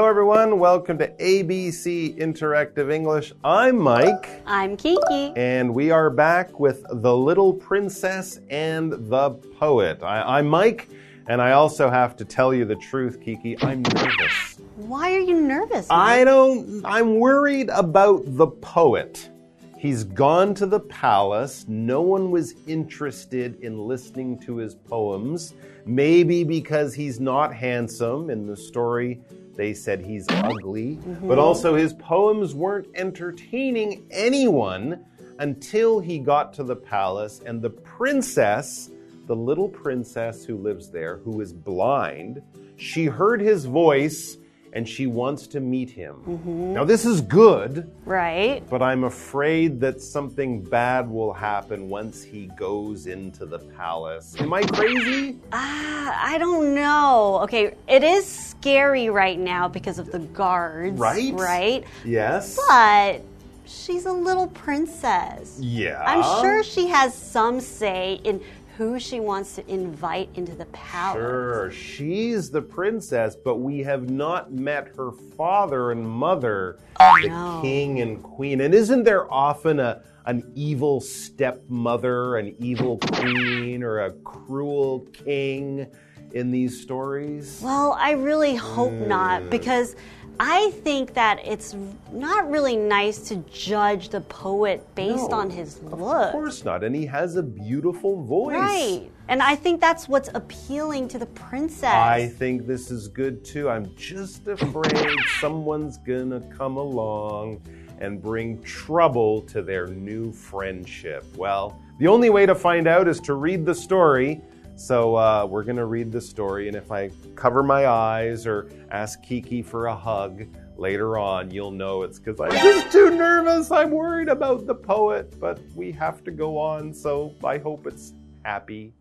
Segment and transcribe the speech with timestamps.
[0.00, 0.58] Hello, everyone.
[0.58, 3.34] Welcome to ABC Interactive English.
[3.44, 4.42] I'm Mike.
[4.46, 5.30] I'm Kiki.
[5.36, 10.02] And we are back with The Little Princess and the Poet.
[10.02, 10.88] I, am Mike,
[11.28, 13.60] and I also have to tell you the truth, Kiki.
[13.60, 14.58] I'm nervous.
[14.76, 15.90] Why are you nervous?
[15.90, 15.98] Mike?
[15.98, 19.28] I don't, I'm worried about the poet.
[19.76, 21.66] He's gone to the palace.
[21.68, 25.52] No one was interested in listening to his poems.
[25.84, 29.20] Maybe because he's not handsome in the story
[29.60, 31.28] they said he's ugly, mm -hmm.
[31.28, 35.04] but also his poems weren't entertaining anyone
[35.38, 38.90] until he got to the palace and the princess,
[39.26, 42.40] the little princess who lives there, who is blind,
[42.76, 44.38] she heard his voice
[44.72, 46.14] and she wants to meet him.
[46.26, 46.72] Mm -hmm.
[46.74, 47.90] Now, this is good.
[48.04, 48.62] Right.
[48.70, 54.42] But I'm afraid that something bad will happen once he goes into the palace.
[54.42, 55.36] Am I crazy?
[55.52, 57.40] Ah, I don't know.
[57.42, 58.24] Okay, it is
[58.60, 61.00] scary right now because of the guards.
[61.00, 61.34] Right.
[61.34, 61.84] Right?
[62.04, 62.56] Yes.
[62.68, 63.22] But
[63.70, 65.58] she's a little princess.
[65.60, 66.02] Yeah.
[66.06, 68.40] I'm sure she has some say in
[68.80, 71.20] who she wants to invite into the palace.
[71.20, 77.28] Sure, she's the princess, but we have not met her father and mother, oh, the
[77.28, 77.58] no.
[77.60, 78.62] king and queen.
[78.62, 85.86] And isn't there often a an evil stepmother, an evil queen, or a cruel king
[86.32, 87.60] in these stories?
[87.62, 89.08] Well, I really hope mm.
[89.08, 89.50] not, hmm.
[89.50, 89.94] because
[90.42, 91.76] I think that it's
[92.12, 96.28] not really nice to judge the poet based no, on his look.
[96.28, 96.82] Of course not.
[96.82, 98.56] And he has a beautiful voice.
[98.56, 99.10] Right.
[99.28, 101.92] And I think that's what's appealing to the princess.
[101.92, 103.68] I think this is good too.
[103.68, 107.60] I'm just afraid someone's going to come along
[108.00, 111.22] and bring trouble to their new friendship.
[111.36, 114.40] Well, the only way to find out is to read the story.
[114.80, 118.70] So uh, we're going to read the story, and if I cover my eyes or
[118.90, 120.46] ask Kiki for a hug
[120.78, 123.70] later on, you'll know it's because I'm just too nervous.
[123.70, 128.14] I'm worried about the poet, but we have to go on, so I hope it's
[128.42, 128.94] happy.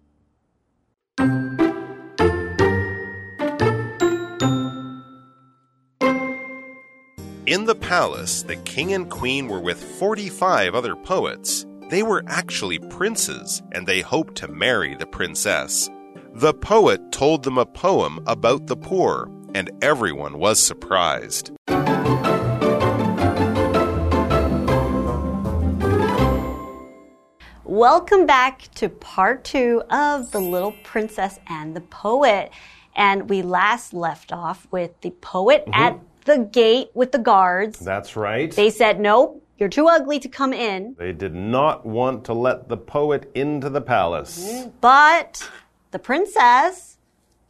[7.48, 11.66] In the palace, the king and queen were with 45 other poets.
[11.90, 15.90] They were actually princes, and they hoped to marry the princess.
[16.36, 21.52] The poet told them a poem about the poor, and everyone was surprised.
[27.64, 32.52] Welcome back to part two of The Little Princess and the Poet.
[32.96, 35.88] And we last left off with the poet mm -hmm.
[35.88, 37.80] at the gate with the guards.
[37.80, 38.56] That's right.
[38.56, 40.96] They said, nope, you're too ugly to come in.
[40.98, 44.66] They did not want to let the poet into the palace.
[44.80, 45.50] But
[45.92, 46.98] the princess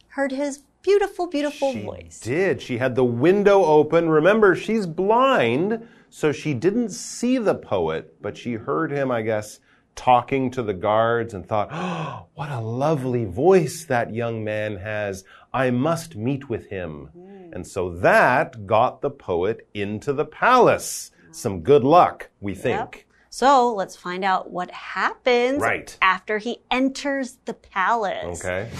[0.08, 2.20] heard his beautiful, beautiful she voice.
[2.20, 2.60] did.
[2.60, 4.08] She had the window open.
[4.08, 9.60] Remember, she's blind, so she didn't see the poet, but she heard him, I guess,
[9.94, 15.24] talking to the guards and thought, oh, what a lovely voice that young man has.
[15.52, 17.10] I must meet with him.
[17.16, 17.52] Mm.
[17.52, 22.94] And so that got the poet into the palace some good luck, we think.
[22.94, 23.04] Yep.
[23.30, 25.96] So let's find out what happens right.
[26.02, 28.44] after he enters the palace.
[28.44, 28.70] Okay.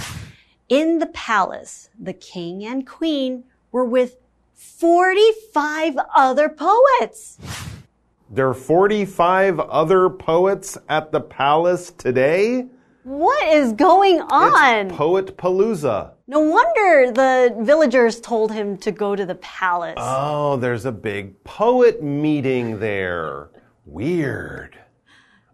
[0.69, 4.17] In the palace, the king and queen were with
[4.55, 7.39] 45 other poets.
[8.29, 12.67] There are 45 other poets at the palace today?
[13.11, 14.87] What is going on?
[14.87, 16.13] It's Poet Palooza.
[16.29, 19.97] No wonder the villagers told him to go to the palace.
[19.97, 23.51] Oh, there's a big poet meeting there.
[23.85, 24.79] Weird.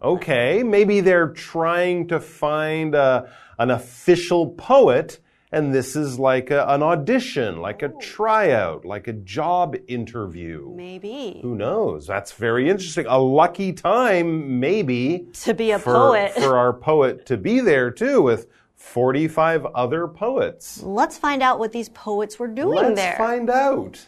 [0.03, 3.27] Okay, maybe they're trying to find a,
[3.57, 5.17] an official poet,
[5.51, 7.99] and this is like a, an audition, like a oh.
[7.99, 10.73] tryout, like a job interview.
[10.75, 11.39] Maybe.
[11.41, 12.07] Who knows?
[12.07, 13.05] That's very interesting.
[13.07, 15.27] A lucky time, maybe.
[15.43, 16.33] To be a for, poet.
[16.33, 20.83] for our poet to be there, too, with 45 other poets.
[20.83, 23.15] Let's find out what these poets were doing Let's there.
[23.17, 24.07] Let's find out.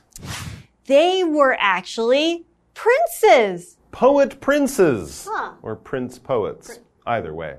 [0.86, 3.78] They were actually princes.
[3.92, 5.28] Poet princes.
[5.30, 5.54] Huh.
[5.62, 6.68] Or prince poets.
[6.68, 7.58] Prin Either way.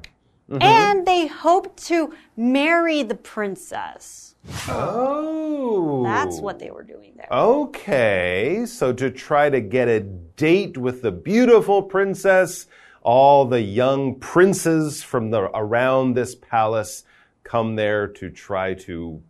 [0.50, 0.62] Mm -hmm.
[0.62, 4.34] And they hoped to marry the princess.
[4.68, 6.02] Oh.
[6.04, 7.28] That's what they were doing there.
[7.30, 8.66] Okay.
[8.66, 10.00] So to try to get a
[10.36, 12.66] date with the beautiful princess,
[13.02, 17.04] all the young princes from the around this palace
[17.42, 19.22] come there to try to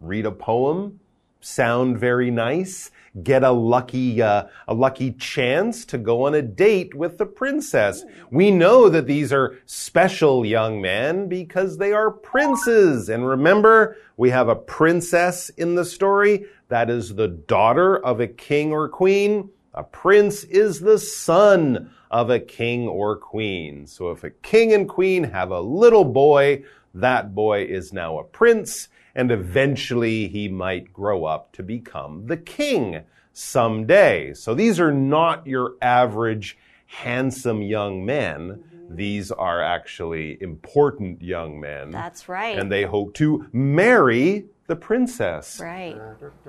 [0.00, 1.00] read a poem,
[1.40, 2.90] sound very nice?
[3.22, 8.04] Get a lucky, uh, a lucky chance to go on a date with the princess.
[8.30, 13.08] We know that these are special young men because they are princes.
[13.08, 16.46] And remember, we have a princess in the story.
[16.68, 19.50] That is the daughter of a king or queen.
[19.72, 23.86] A prince is the son of a king or queen.
[23.86, 26.64] So if a king and queen have a little boy,
[26.94, 32.36] that boy is now a prince and eventually he might grow up to become the
[32.36, 33.02] king
[33.32, 34.34] someday.
[34.34, 38.62] So these are not your average handsome young men.
[38.90, 41.90] These are actually important young men.
[41.90, 42.58] That's right.
[42.58, 45.60] And they hope to marry the princess.
[45.60, 45.96] Right.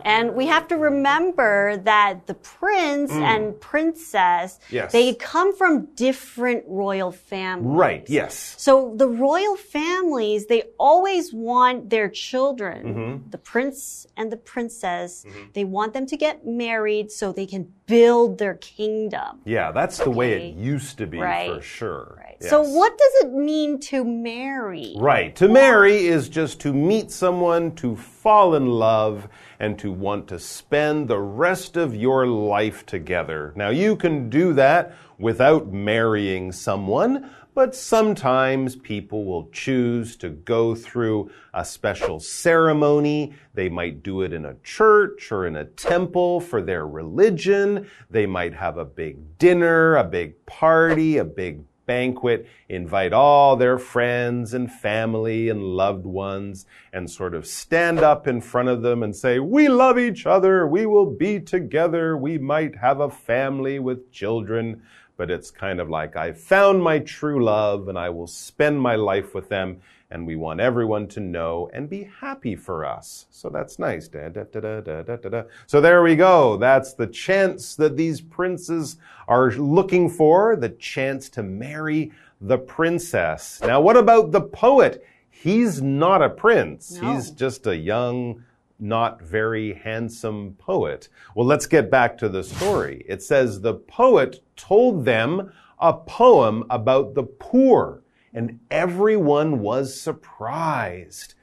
[0.03, 4.71] And we have to remember that the prince and princess, Mm.
[4.71, 4.91] Yes.
[4.91, 7.77] they come from different royal families.
[7.77, 8.55] Right, yes.
[8.57, 13.29] So the royal families, they always want their children, Mm-hmm.
[13.29, 18.37] the prince and the princess, they want them to get married so they can build
[18.37, 19.39] their kingdom.
[19.45, 21.53] Yeah, that's the way it used to be Right.
[21.55, 22.15] for sure.
[22.17, 22.37] Right.
[22.41, 22.49] Yes.
[22.49, 24.93] So what does it mean to marry?
[24.97, 25.35] Right.
[25.37, 29.27] To marry is just to meet someone, to fall in love,
[29.59, 33.53] and to want to spend the rest of your life together.
[33.55, 40.75] Now, you can do that without marrying someone, but sometimes people will choose to go
[40.75, 43.33] through a special ceremony.
[43.55, 47.89] They might do it in a church or in a temple for their religion.
[48.11, 53.79] They might have a big dinner, a big party, a big banquet, invite all their
[53.79, 59.01] friends and family and loved ones, and sort of stand up in front of them
[59.01, 63.79] and say, We love each other, we will be together, we might have a family
[63.79, 64.83] with children.
[65.15, 68.95] But it's kind of like, I found my true love and I will spend my
[68.95, 69.81] life with them.
[70.09, 73.25] And we want everyone to know and be happy for us.
[73.29, 74.07] So that's nice.
[74.07, 75.43] Da, da, da, da, da, da, da, da.
[75.65, 76.55] So there we go.
[76.55, 78.95] That's the chance that these princes
[79.27, 83.59] are looking for the chance to marry the princess.
[83.61, 85.05] Now, what about the poet?
[85.29, 87.13] He's not a prince, No.
[87.13, 88.43] he's just a young
[88.79, 91.09] not very handsome poet.
[91.35, 93.03] Well, let's get back to the story.
[93.07, 98.01] It says the poet told them a poem about the poor,
[98.37, 101.33] and everyone was surprised.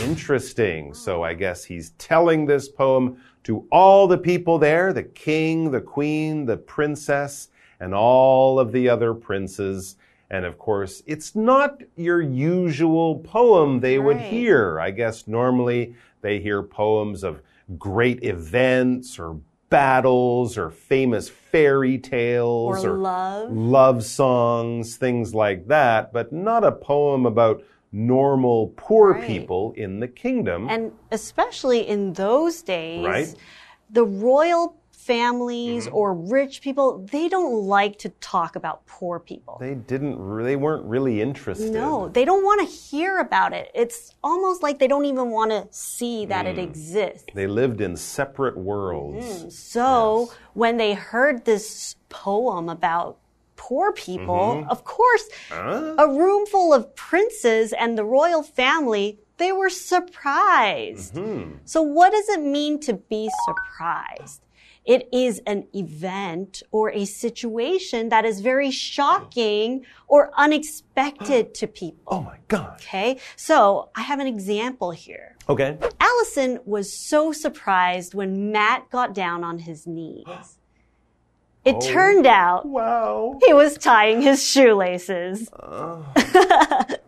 [0.00, 0.94] Interesting.
[0.94, 5.80] So I guess he's telling this poem to all the people there the king, the
[5.80, 7.48] queen, the princess,
[7.80, 9.96] and all of the other princes.
[10.30, 14.26] And of course, it's not your usual poem they would Right.
[14.26, 14.78] hear.
[14.78, 17.42] I guess normally they hear poems of
[17.78, 19.38] great events or
[19.74, 23.50] battles or famous fairy tales Or love.
[23.50, 29.26] love songs, things like that, but not a poem about normal poor Right.
[29.26, 30.68] people in the kingdom.
[30.70, 33.34] And especially in those days, Right.
[33.90, 39.56] The royal families or rich people, they don't like to talk about poor people.
[39.60, 40.14] they didn't
[40.44, 41.72] they weren't really interested.
[41.72, 43.70] no, they don't want to hear about it.
[43.74, 46.50] It's almost like they don't even want to see that Mm.
[46.52, 47.26] it exists.
[47.34, 49.26] They lived in separate worlds.
[49.26, 49.52] Mm.
[49.52, 53.18] So when they heard this poem about
[53.56, 54.68] poor people, Mm-hmm.
[54.70, 61.14] of course, a room full of princes and the royal family, they were surprised.
[61.14, 61.58] Mm-hmm.
[61.64, 64.40] So what does it mean to be surprised?
[64.84, 72.02] It is an event or a situation that is very shocking or unexpected to people.
[72.06, 72.82] Oh my gosh.
[72.82, 73.18] Okay.
[73.36, 75.36] So I have an example here.
[75.48, 75.78] Okay.
[76.00, 80.26] Allison was so surprised when Matt got down on his knees.
[81.64, 83.38] It oh, turned out Wow.
[83.46, 85.48] he was tying his shoelaces.
[85.50, 86.02] Uh,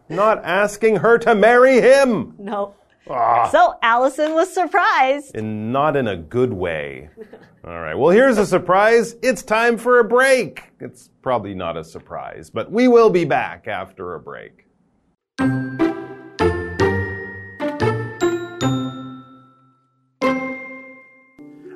[0.09, 2.35] not asking her to marry him.
[2.39, 2.75] No.
[3.09, 3.49] Ah.
[3.51, 5.37] So Allison was surprised.
[5.37, 7.09] And not in a good way.
[7.65, 7.95] All right.
[7.95, 9.17] Well, here's a surprise.
[9.23, 10.63] It's time for a break.
[10.81, 14.67] It's probably not a surprise, but we will be back after a break.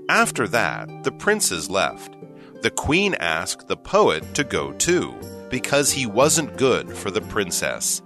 [0.09, 2.15] After that, the princes left.
[2.63, 5.15] The queen asked the poet to go too,
[5.51, 8.03] because he wasn't good for the princess.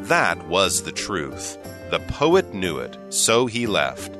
[0.00, 1.56] That was the truth.
[1.90, 4.12] The poet knew it, so he left.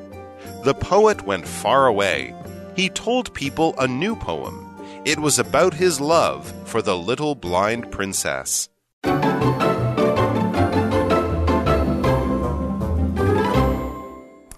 [0.65, 2.35] The poet went far away.
[2.77, 4.71] He told people a new poem.
[5.05, 8.69] It was about his love for the little blind princess.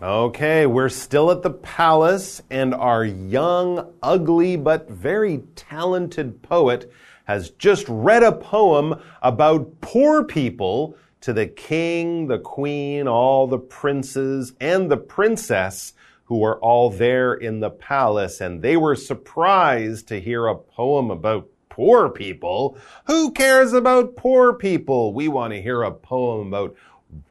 [0.03, 6.91] Okay, we're still at the palace, and our young, ugly, but very talented poet
[7.25, 13.59] has just read a poem about poor people to the king, the queen, all the
[13.59, 15.92] princes, and the princess
[16.26, 21.11] who were all there in the palace, and they were surprised to hear a poem
[21.11, 22.78] about poor people.
[23.09, 25.12] Who cares about poor people?
[25.12, 26.76] We want to hear a poem about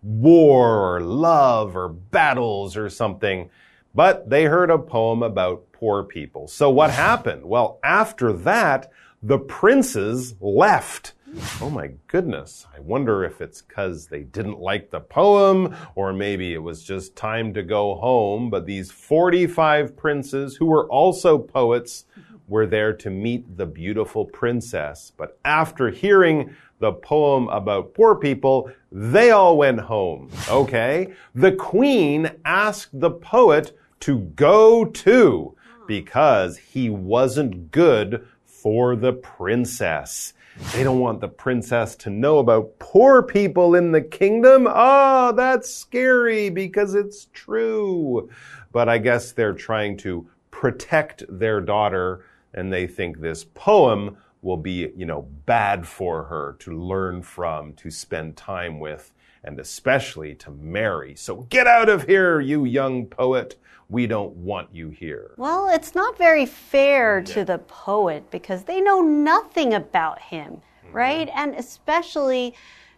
[0.03, 3.49] war or love or battles or something.
[3.93, 6.49] But they heard a poem about poor people.
[6.49, 7.45] So what happened?
[7.45, 8.91] Well, after that,
[9.23, 11.13] the princes left.
[11.61, 12.67] Oh my goodness.
[12.75, 17.15] I wonder if it's because they didn't like the poem, or maybe it was just
[17.15, 18.49] time to go home.
[18.49, 22.05] But these 45 princes, who were also poets,
[22.47, 25.11] were there to meet the beautiful princess.
[25.15, 30.29] But after hearing the poem about poor people, they all went home.
[30.49, 31.13] Okay?
[31.33, 35.55] The queen asked the poet to go too
[35.87, 40.33] because he wasn't good for the princess.
[40.73, 44.67] They don't want the princess to know about poor people in the kingdom.
[44.69, 48.29] Oh, that's scary because it's true.
[48.71, 54.57] But I guess they're trying to protect their daughter and they think this poem will
[54.57, 59.11] be, you know, bad for her to learn from, to spend time with,
[59.45, 61.15] and especially to marry.
[61.15, 63.57] So get out of here, you young poet.
[63.87, 65.31] We don't want you here.
[65.37, 70.95] Well, it's not very fair to the poet because they know nothing about him, mm-hmm.
[70.95, 71.29] right?
[71.35, 72.55] And especially,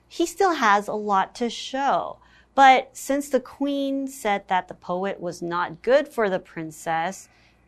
[0.07, 2.19] he still has a lot to show.
[2.55, 7.27] But since the queen said that the poet was not good for the princess,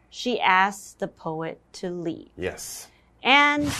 [0.09, 2.29] she asked the poet to leave.
[2.37, 2.87] Yes.
[3.21, 3.71] And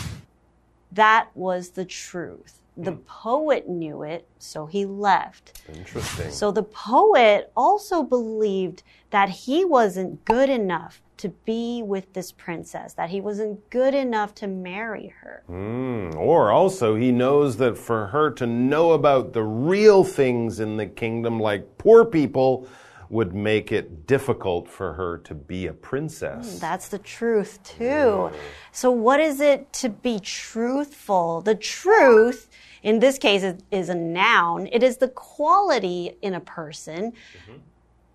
[0.92, 2.59] that was the truth.
[2.80, 3.02] The hmm.
[3.06, 5.62] poet knew it, so he left.
[5.74, 6.32] Interesting.
[6.32, 12.94] So the poet also believed that he wasn't good enough to be with this princess,
[12.94, 15.44] that he wasn't good enough to marry her.
[15.50, 20.78] Mm, or also, he knows that for her to know about the real things in
[20.78, 22.68] the kingdom, like poor people,
[23.10, 26.54] would make it difficult for her to be a princess.
[26.54, 28.30] Hmm, that's the truth, too.
[28.32, 28.36] Hmm.
[28.72, 31.42] So, what is it to be truthful?
[31.42, 32.50] The truth,
[32.84, 37.14] in this case, is, is a noun, it is the quality in a person,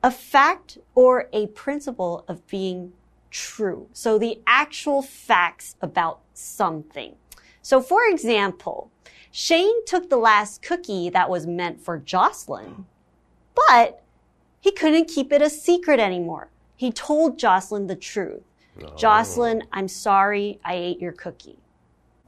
[0.03, 2.93] a fact or a principle of being
[3.31, 3.89] true.
[3.93, 7.17] So, the actual facts about something.
[7.63, 8.91] So, for example,
[9.31, 12.87] Shane took the last cookie that was meant for Jocelyn,
[13.69, 14.03] but
[14.61, 16.51] he couldn't keep it a secret anymore.
[16.77, 18.43] He told Jocelyn the truth.
[18.83, 18.95] Oh.
[18.97, 21.59] Jocelyn, I'm sorry I ate your cookie.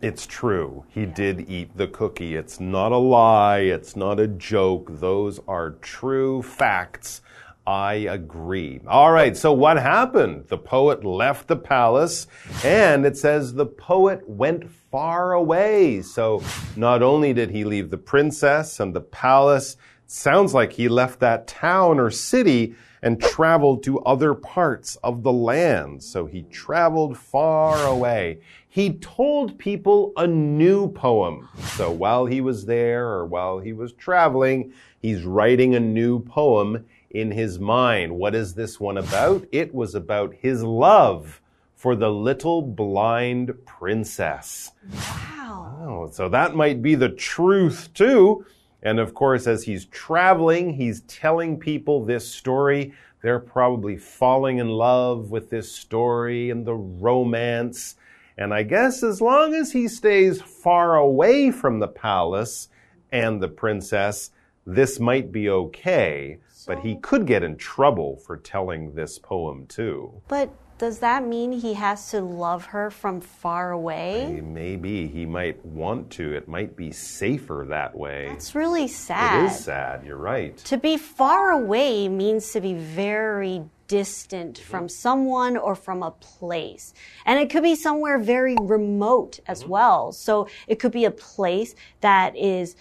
[0.03, 0.85] It's true.
[0.89, 2.37] He did eat the cookie.
[2.37, 3.61] It's not a lie.
[3.61, 5.01] It's not a joke.
[5.01, 7.23] Those are true facts.
[7.67, 8.83] I agree.
[8.87, 9.35] All right.
[9.35, 10.49] So what happened?
[10.49, 12.27] The poet left the palace
[12.63, 16.03] and it says the poet went far away.
[16.03, 16.43] So
[16.77, 21.47] not only did he leave the princess and the palace, sounds like he left that
[21.47, 26.03] town or city and traveled to other parts of the land.
[26.03, 28.41] So he traveled far away.
[28.69, 31.49] He told people a new poem.
[31.77, 36.85] So while he was there or while he was traveling, he's writing a new poem
[37.11, 38.17] in his mind.
[38.17, 39.47] What is this one about?
[39.53, 41.41] It was about his love
[41.75, 44.73] for the little blind princess.
[44.93, 45.77] Wow.
[45.81, 48.45] Oh, so that might be the truth too.
[48.87, 52.93] And of course, as he's traveling, he's telling people this story.
[53.21, 57.97] They're probably falling in love with this story and the romance.
[58.39, 62.69] And I guess as long as he stays far away from the palace
[63.11, 64.31] and the princess,
[64.65, 66.39] this might be okay.
[66.65, 70.23] But he could get in trouble for telling this poem too.
[70.29, 74.41] But does that mean he has to love her from far away?
[74.43, 76.35] Maybe he might want to.
[76.35, 78.29] It might be safer that way.
[78.33, 79.45] It's really sad.
[79.45, 80.57] It is sad, you're right.
[80.59, 84.71] To be far away means to be very distant mm-hmm.
[84.71, 86.93] from someone or from a place.
[87.25, 89.71] And it could be somewhere very remote as mm-hmm.
[89.71, 90.13] well.
[90.13, 92.77] So it could be a place that is,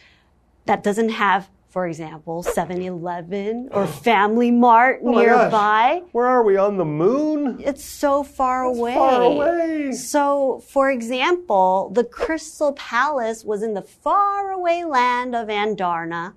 [0.66, 6.03] that doesn't have, for example, 7 Eleven or Family Mart Oh nearby.
[6.13, 7.58] Where are we on the moon?
[7.60, 8.94] It's so far away.
[8.94, 9.91] far away.
[9.91, 16.36] So, for example, the Crystal Palace was in the faraway land of Andarna.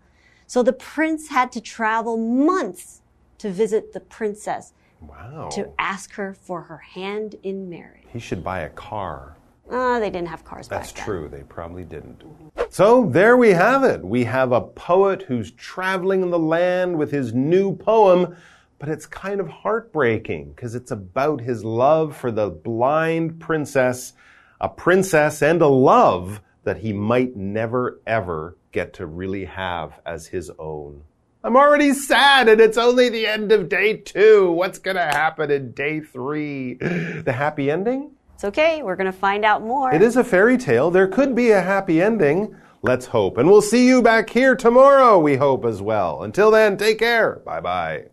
[0.48, 3.02] So the prince had to travel months
[3.38, 5.50] to visit the princess Wow.
[5.52, 8.02] to ask her for her hand in marriage.
[8.12, 9.36] He should buy a car.
[9.70, 10.96] Uh, they didn't have cars That's back then.
[10.96, 11.28] That's true.
[11.28, 12.24] They probably didn't.
[12.70, 14.04] So there we have it.
[14.04, 18.36] We have a poet who's traveling in the land with his new poem,
[18.78, 24.12] but it's kind of heartbreaking because it's about his love for the blind princess,
[24.60, 30.26] a princess and a love that he might never ever get to really have as
[30.26, 31.02] his own.
[31.42, 34.52] I'm already sad and it's only the end of day two.
[34.52, 36.74] What's going to happen in day three?
[36.74, 38.10] The happy ending?
[38.38, 38.84] It's okay.
[38.84, 39.92] We're going to find out more.
[39.92, 40.92] It is a fairy tale.
[40.92, 42.54] There could be a happy ending.
[42.82, 43.36] Let's hope.
[43.36, 46.22] And we'll see you back here tomorrow, we hope as well.
[46.22, 47.42] Until then, take care.
[47.44, 48.04] Bye bye.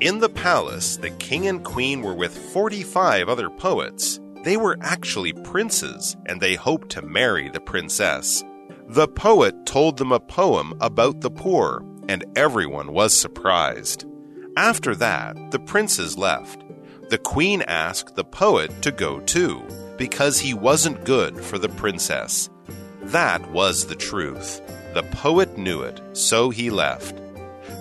[0.00, 4.20] In the palace, the king and queen were with 45 other poets.
[4.44, 8.44] They were actually princes, and they hoped to marry the princess.
[8.88, 14.04] The poet told them a poem about the poor, and everyone was surprised.
[14.56, 16.62] After that, the princes left.
[17.08, 19.62] The queen asked the poet to go too,
[19.96, 22.50] because he wasn't good for the princess.
[23.02, 24.60] That was the truth.
[24.94, 27.16] The poet knew it, so he left.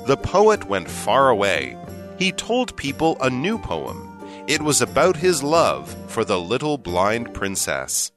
[0.07, 1.77] The poet went far away.
[2.17, 4.05] He told people a new poem.
[4.47, 8.11] It was about his love for the little blind princess.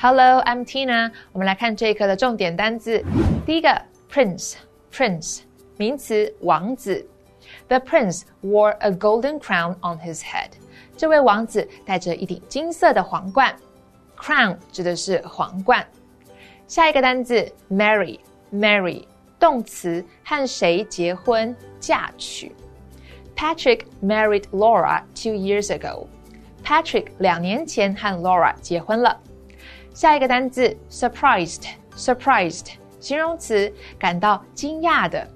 [0.00, 1.10] Hello, I'm Tina。
[1.32, 3.02] 我们来看这一课的重点单词。
[3.46, 3.68] 第一个，
[4.12, 5.40] prince，prince，
[5.76, 7.06] 名词，王子。
[7.68, 10.50] The prince wore a golden crown on his head。
[10.96, 13.56] 这位王子戴着一顶金色的皇冠。
[14.18, 15.86] Crown 指的是皇冠。
[16.66, 19.04] 下一个单词，marry，marry，
[19.38, 22.54] 动词，和谁结婚、嫁娶。
[23.36, 29.20] Patrick married Laura two years ago。Patrick 两年前和 Laura 结婚了。
[29.94, 32.66] 下一个单字 surprised，surprised
[33.00, 35.26] 形容词，感到惊讶的。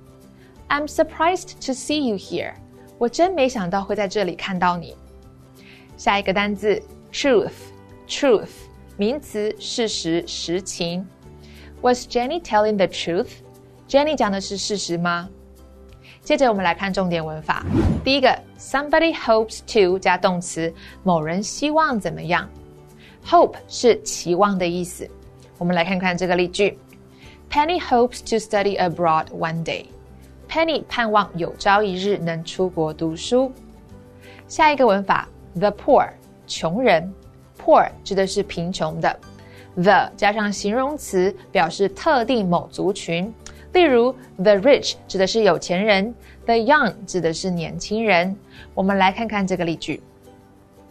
[0.68, 2.54] I'm surprised to see you here。
[2.98, 4.96] 我真没想到会在这里看到你。
[5.96, 6.82] 下一个单字
[7.12, 8.50] truth，truth
[8.96, 11.06] 名词，事实、实情。
[11.80, 15.28] Was Jenny telling the truth？Jenny 讲的是事实吗？
[16.22, 17.64] 接着我们来看重点文法。
[18.04, 22.48] 第一个，somebody hopes to 加动词，某人希望怎么样。
[23.27, 25.09] Hope 是期望的意思。
[25.57, 26.77] 我们来看看这个例句
[27.49, 29.85] ：Penny hopes to study abroad one day.
[30.47, 33.51] Penny 盼望有朝一日能出国读书。
[34.47, 36.07] 下一个文法：the poor
[36.45, 37.11] 穷人
[37.59, 39.19] ，poor 指的是贫穷的
[39.75, 43.33] ，the 加上形容词表示特定某族群。
[43.73, 46.13] 例如，the rich 指的是有钱人
[46.45, 48.37] ，the young 指的是年轻人。
[48.75, 49.99] 我们来看看这个例句。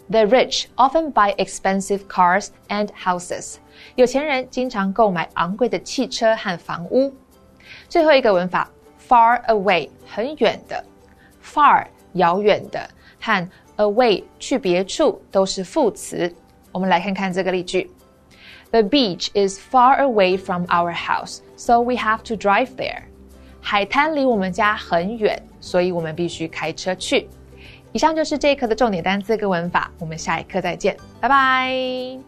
[0.10, 3.58] The rich often buy expensive cars and houses.
[3.95, 7.13] 有钱人经常购买昂贵的汽车和房屋。
[7.88, 8.69] 最后一个文法，
[9.08, 10.84] far away 很远的，
[11.43, 12.89] far 遥远的
[13.21, 13.47] 和
[13.78, 16.34] away 去别处都是副词。
[16.71, 17.89] 我们来看看这个例句：
[18.71, 23.04] The beach is far away from our house, so we have to drive there.
[23.62, 27.30] 海滩离我们家很远，所以我们必须开车去。
[27.94, 32.18] 以上就是这一课的重点单词跟文法，我们下一课再见，拜拜。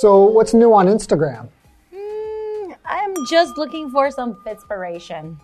[0.00, 1.48] So, what's new on Instagram?
[1.92, 5.36] Mm, I'm just looking for some fitspiration.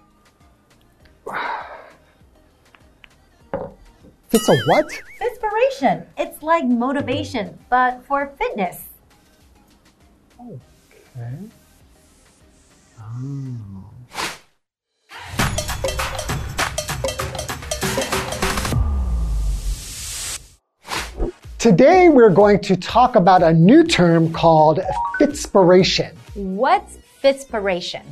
[4.36, 4.86] It's a what?
[5.22, 6.06] Fitspiration.
[6.18, 8.82] It's like motivation, but for fitness.
[10.40, 10.58] Okay.
[13.00, 13.90] Oh.
[21.60, 24.80] Today we're going to talk about a new term called
[25.20, 26.12] fitspiration.
[26.34, 28.02] What's fitspiration?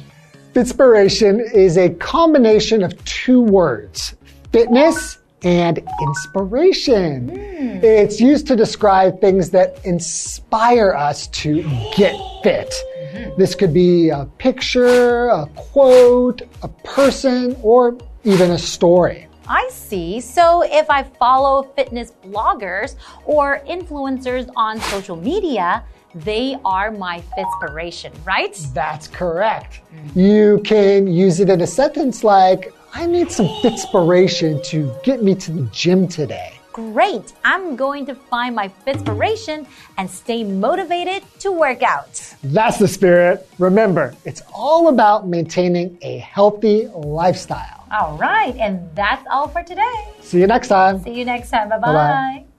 [0.55, 4.15] Fitspiration is a combination of two words,
[4.53, 7.29] fitness and inspiration.
[7.29, 7.85] Hmm.
[7.85, 11.63] It's used to describe things that inspire us to
[11.97, 12.73] get fit.
[12.73, 13.31] Mm-hmm.
[13.39, 19.27] This could be a picture, a quote, a person, or even a story.
[19.49, 20.21] I see.
[20.21, 28.13] So if I follow fitness bloggers or influencers on social media, they are my fitspiration,
[28.25, 28.55] right?
[28.75, 29.81] That's correct.
[30.15, 35.35] You can use it in a sentence like, I need some fitspiration to get me
[35.37, 36.59] to the gym today.
[36.73, 37.33] Great.
[37.45, 39.67] I'm going to find my fitspiration
[39.99, 42.35] and stay motivated to work out.
[42.43, 43.47] That's the spirit.
[43.59, 47.87] Remember, it's all about maintaining a healthy lifestyle.
[47.93, 48.57] All right.
[48.57, 50.09] And that's all for today.
[50.21, 51.03] See you next time.
[51.03, 51.69] See you next time.
[51.69, 51.93] Bye bye.
[51.93, 52.52] Bye-bye.